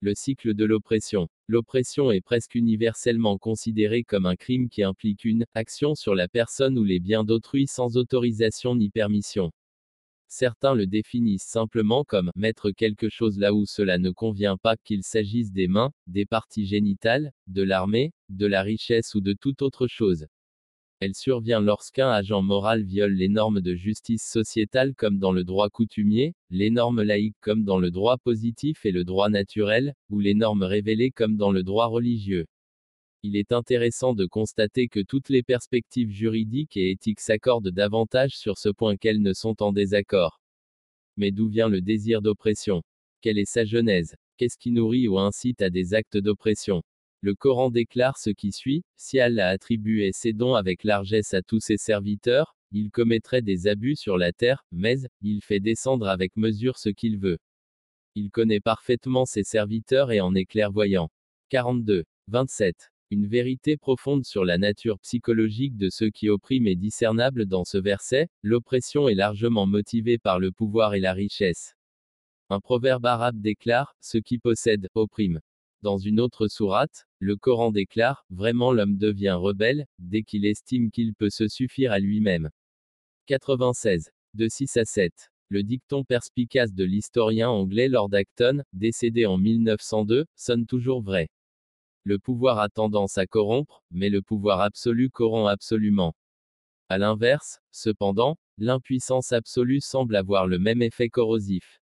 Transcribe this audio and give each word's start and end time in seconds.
Le 0.00 0.14
cycle 0.14 0.54
de 0.54 0.64
l'oppression. 0.64 1.28
L'oppression 1.48 2.12
est 2.12 2.20
presque 2.20 2.54
universellement 2.54 3.36
considérée 3.36 4.04
comme 4.04 4.26
un 4.26 4.36
crime 4.36 4.68
qui 4.68 4.84
implique 4.84 5.24
une 5.24 5.44
action 5.54 5.96
sur 5.96 6.14
la 6.14 6.28
personne 6.28 6.78
ou 6.78 6.84
les 6.84 7.00
biens 7.00 7.24
d'autrui 7.24 7.66
sans 7.66 7.96
autorisation 7.96 8.76
ni 8.76 8.90
permission. 8.90 9.50
Certains 10.28 10.74
le 10.74 10.86
définissent 10.86 11.48
simplement 11.48 12.04
comme 12.04 12.30
mettre 12.36 12.70
quelque 12.70 13.08
chose 13.08 13.40
là 13.40 13.52
où 13.52 13.66
cela 13.66 13.98
ne 13.98 14.10
convient 14.10 14.56
pas, 14.56 14.76
qu'il 14.76 15.02
s'agisse 15.02 15.50
des 15.50 15.66
mains, 15.66 15.90
des 16.06 16.26
parties 16.26 16.66
génitales, 16.66 17.32
de 17.48 17.62
l'armée, 17.62 18.12
de 18.28 18.46
la 18.46 18.62
richesse 18.62 19.16
ou 19.16 19.20
de 19.20 19.32
toute 19.32 19.62
autre 19.62 19.88
chose. 19.88 20.26
Elle 21.00 21.14
survient 21.14 21.60
lorsqu'un 21.60 22.10
agent 22.10 22.42
moral 22.42 22.82
viole 22.82 23.12
les 23.12 23.28
normes 23.28 23.60
de 23.60 23.76
justice 23.76 24.28
sociétale 24.28 24.96
comme 24.96 25.20
dans 25.20 25.30
le 25.30 25.44
droit 25.44 25.70
coutumier, 25.70 26.34
les 26.50 26.70
normes 26.70 27.02
laïques 27.02 27.38
comme 27.40 27.62
dans 27.62 27.78
le 27.78 27.92
droit 27.92 28.18
positif 28.18 28.84
et 28.84 28.90
le 28.90 29.04
droit 29.04 29.28
naturel, 29.28 29.94
ou 30.10 30.18
les 30.18 30.34
normes 30.34 30.64
révélées 30.64 31.12
comme 31.12 31.36
dans 31.36 31.52
le 31.52 31.62
droit 31.62 31.86
religieux. 31.86 32.46
Il 33.22 33.36
est 33.36 33.52
intéressant 33.52 34.12
de 34.12 34.26
constater 34.26 34.88
que 34.88 34.98
toutes 34.98 35.28
les 35.28 35.44
perspectives 35.44 36.10
juridiques 36.10 36.76
et 36.76 36.90
éthiques 36.90 37.20
s'accordent 37.20 37.70
davantage 37.70 38.36
sur 38.36 38.58
ce 38.58 38.68
point 38.68 38.96
qu'elles 38.96 39.22
ne 39.22 39.34
sont 39.34 39.62
en 39.62 39.72
désaccord. 39.72 40.40
Mais 41.16 41.30
d'où 41.30 41.48
vient 41.48 41.68
le 41.68 41.80
désir 41.80 42.22
d'oppression? 42.22 42.82
Quelle 43.20 43.38
est 43.38 43.48
sa 43.48 43.64
genèse? 43.64 44.16
Qu'est-ce 44.36 44.58
qui 44.58 44.72
nourrit 44.72 45.06
ou 45.06 45.18
incite 45.20 45.62
à 45.62 45.70
des 45.70 45.94
actes 45.94 46.16
d'oppression? 46.16 46.82
Le 47.20 47.34
Coran 47.34 47.70
déclare 47.70 48.16
ce 48.16 48.30
qui 48.30 48.52
suit, 48.52 48.84
si 48.96 49.18
Allah 49.18 49.48
attribuait 49.48 50.12
ses 50.12 50.32
dons 50.32 50.54
avec 50.54 50.84
largesse 50.84 51.34
à 51.34 51.42
tous 51.42 51.58
ses 51.58 51.76
serviteurs, 51.76 52.56
il 52.70 52.90
commettrait 52.90 53.42
des 53.42 53.66
abus 53.66 53.96
sur 53.96 54.18
la 54.18 54.32
terre, 54.32 54.64
mais, 54.70 54.98
il 55.20 55.42
fait 55.42 55.58
descendre 55.58 56.06
avec 56.06 56.36
mesure 56.36 56.78
ce 56.78 56.90
qu'il 56.90 57.18
veut. 57.18 57.38
Il 58.14 58.30
connaît 58.30 58.60
parfaitement 58.60 59.24
ses 59.24 59.42
serviteurs 59.42 60.12
et 60.12 60.20
en 60.20 60.34
est 60.34 60.44
clairvoyant. 60.44 61.10
42. 61.48 62.04
27. 62.28 62.92
Une 63.10 63.26
vérité 63.26 63.76
profonde 63.76 64.24
sur 64.24 64.44
la 64.44 64.58
nature 64.58 64.98
psychologique 65.00 65.76
de 65.76 65.88
ceux 65.88 66.10
qui 66.10 66.28
oppriment 66.28 66.66
est 66.66 66.76
discernable 66.76 67.46
dans 67.46 67.64
ce 67.64 67.78
verset, 67.78 68.28
l'oppression 68.42 69.08
est 69.08 69.14
largement 69.14 69.66
motivée 69.66 70.18
par 70.18 70.38
le 70.38 70.52
pouvoir 70.52 70.94
et 70.94 71.00
la 71.00 71.14
richesse. 71.14 71.74
Un 72.50 72.60
proverbe 72.60 73.06
arabe 73.06 73.40
déclare, 73.40 73.96
ceux 74.00 74.20
qui 74.20 74.38
possèdent, 74.38 74.88
oppriment. 74.94 75.40
Dans 75.82 75.96
une 75.96 76.18
autre 76.18 76.48
sourate, 76.48 77.06
le 77.20 77.36
Coran 77.36 77.70
déclare, 77.70 78.24
Vraiment 78.30 78.72
l'homme 78.72 78.96
devient 78.96 79.36
rebelle, 79.38 79.86
dès 80.00 80.24
qu'il 80.24 80.44
estime 80.44 80.90
qu'il 80.90 81.14
peut 81.14 81.30
se 81.30 81.46
suffire 81.46 81.92
à 81.92 82.00
lui-même. 82.00 82.50
96. 83.26 84.10
De 84.34 84.48
6 84.48 84.76
à 84.76 84.84
7. 84.84 85.30
Le 85.50 85.62
dicton 85.62 86.02
perspicace 86.02 86.74
de 86.74 86.82
l'historien 86.82 87.48
anglais 87.48 87.88
Lord 87.88 88.12
Acton, 88.12 88.62
décédé 88.72 89.24
en 89.24 89.38
1902, 89.38 90.26
sonne 90.34 90.66
toujours 90.66 91.00
vrai. 91.00 91.28
Le 92.02 92.18
pouvoir 92.18 92.58
a 92.58 92.68
tendance 92.68 93.16
à 93.16 93.26
corrompre, 93.26 93.84
mais 93.92 94.10
le 94.10 94.20
pouvoir 94.20 94.60
absolu 94.60 95.10
corrompt 95.10 95.48
absolument. 95.48 96.14
À 96.88 96.98
l'inverse, 96.98 97.60
cependant, 97.70 98.36
l'impuissance 98.56 99.32
absolue 99.32 99.80
semble 99.80 100.16
avoir 100.16 100.48
le 100.48 100.58
même 100.58 100.82
effet 100.82 101.08
corrosif. 101.08 101.80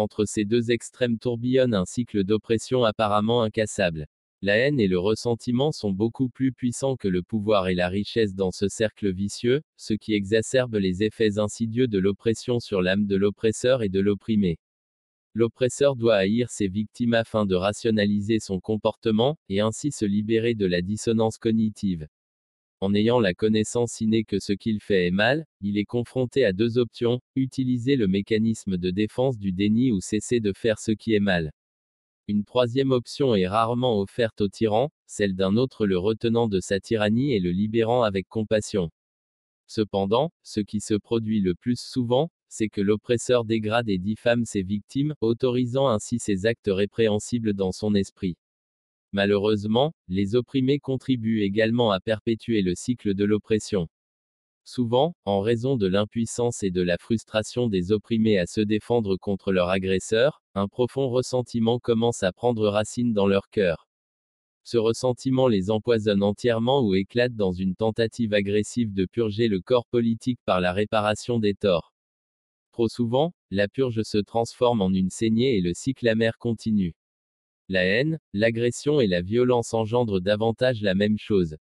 Entre 0.00 0.24
ces 0.24 0.46
deux 0.46 0.70
extrêmes 0.70 1.18
tourbillonne 1.18 1.74
un 1.74 1.84
cycle 1.84 2.24
d'oppression 2.24 2.84
apparemment 2.84 3.42
incassable. 3.42 4.06
La 4.40 4.56
haine 4.56 4.80
et 4.80 4.86
le 4.86 4.98
ressentiment 4.98 5.72
sont 5.72 5.92
beaucoup 5.92 6.30
plus 6.30 6.52
puissants 6.52 6.96
que 6.96 7.06
le 7.06 7.22
pouvoir 7.22 7.68
et 7.68 7.74
la 7.74 7.90
richesse 7.90 8.34
dans 8.34 8.50
ce 8.50 8.66
cercle 8.66 9.12
vicieux, 9.12 9.60
ce 9.76 9.92
qui 9.92 10.14
exacerbe 10.14 10.76
les 10.76 11.02
effets 11.02 11.38
insidieux 11.38 11.86
de 11.86 11.98
l'oppression 11.98 12.60
sur 12.60 12.80
l'âme 12.80 13.04
de 13.04 13.14
l'oppresseur 13.14 13.82
et 13.82 13.90
de 13.90 14.00
l'opprimé. 14.00 14.58
L'oppresseur 15.34 15.96
doit 15.96 16.16
haïr 16.16 16.48
ses 16.48 16.68
victimes 16.68 17.12
afin 17.12 17.44
de 17.44 17.54
rationaliser 17.54 18.38
son 18.40 18.58
comportement, 18.58 19.36
et 19.50 19.60
ainsi 19.60 19.92
se 19.92 20.06
libérer 20.06 20.54
de 20.54 20.64
la 20.64 20.80
dissonance 20.80 21.36
cognitive. 21.36 22.08
En 22.82 22.94
ayant 22.94 23.20
la 23.20 23.34
connaissance 23.34 24.00
innée 24.00 24.24
que 24.24 24.38
ce 24.38 24.54
qu'il 24.54 24.80
fait 24.80 25.06
est 25.06 25.10
mal, 25.10 25.44
il 25.60 25.76
est 25.76 25.84
confronté 25.84 26.46
à 26.46 26.54
deux 26.54 26.78
options, 26.78 27.20
utiliser 27.36 27.94
le 27.94 28.08
mécanisme 28.08 28.78
de 28.78 28.90
défense 28.90 29.38
du 29.38 29.52
déni 29.52 29.92
ou 29.92 30.00
cesser 30.00 30.40
de 30.40 30.54
faire 30.54 30.78
ce 30.78 30.92
qui 30.92 31.12
est 31.12 31.20
mal. 31.20 31.52
Une 32.26 32.44
troisième 32.44 32.90
option 32.90 33.34
est 33.34 33.46
rarement 33.46 34.00
offerte 34.00 34.40
au 34.40 34.48
tyran, 34.48 34.90
celle 35.06 35.34
d'un 35.34 35.56
autre 35.56 35.86
le 35.86 35.98
retenant 35.98 36.48
de 36.48 36.58
sa 36.58 36.80
tyrannie 36.80 37.34
et 37.34 37.40
le 37.40 37.50
libérant 37.50 38.02
avec 38.02 38.26
compassion. 38.28 38.90
Cependant, 39.66 40.32
ce 40.42 40.60
qui 40.60 40.80
se 40.80 40.94
produit 40.94 41.40
le 41.40 41.54
plus 41.54 41.78
souvent, 41.78 42.30
c'est 42.48 42.70
que 42.70 42.80
l'oppresseur 42.80 43.44
dégrade 43.44 43.90
et 43.90 43.98
diffame 43.98 44.46
ses 44.46 44.62
victimes, 44.62 45.14
autorisant 45.20 45.88
ainsi 45.88 46.18
ses 46.18 46.46
actes 46.46 46.70
répréhensibles 46.72 47.52
dans 47.52 47.72
son 47.72 47.94
esprit. 47.94 48.38
Malheureusement, 49.12 49.92
les 50.08 50.36
opprimés 50.36 50.78
contribuent 50.78 51.42
également 51.42 51.90
à 51.90 52.00
perpétuer 52.00 52.62
le 52.62 52.74
cycle 52.74 53.14
de 53.14 53.24
l'oppression. 53.24 53.88
Souvent, 54.64 55.14
en 55.24 55.40
raison 55.40 55.76
de 55.76 55.88
l'impuissance 55.88 56.62
et 56.62 56.70
de 56.70 56.82
la 56.82 56.96
frustration 56.96 57.66
des 57.66 57.90
opprimés 57.90 58.38
à 58.38 58.46
se 58.46 58.60
défendre 58.60 59.16
contre 59.16 59.52
leur 59.52 59.68
agresseur, 59.68 60.42
un 60.54 60.68
profond 60.68 61.08
ressentiment 61.08 61.80
commence 61.80 62.22
à 62.22 62.32
prendre 62.32 62.68
racine 62.68 63.12
dans 63.12 63.26
leur 63.26 63.48
cœur. 63.48 63.88
Ce 64.62 64.76
ressentiment 64.76 65.48
les 65.48 65.70
empoisonne 65.70 66.22
entièrement 66.22 66.82
ou 66.82 66.94
éclate 66.94 67.34
dans 67.34 67.52
une 67.52 67.74
tentative 67.74 68.34
agressive 68.34 68.92
de 68.92 69.06
purger 69.06 69.48
le 69.48 69.60
corps 69.60 69.86
politique 69.86 70.38
par 70.44 70.60
la 70.60 70.72
réparation 70.72 71.40
des 71.40 71.54
torts. 71.54 71.92
Trop 72.70 72.88
souvent, 72.88 73.32
la 73.50 73.66
purge 73.66 74.02
se 74.02 74.18
transforme 74.18 74.82
en 74.82 74.92
une 74.92 75.10
saignée 75.10 75.56
et 75.56 75.60
le 75.60 75.74
cycle 75.74 76.06
amer 76.06 76.38
continue. 76.38 76.94
La 77.70 77.84
haine, 77.84 78.18
l'agression 78.32 79.00
et 79.00 79.06
la 79.06 79.22
violence 79.22 79.74
engendrent 79.74 80.20
davantage 80.20 80.82
la 80.82 80.96
même 80.96 81.18
chose. 81.18 81.56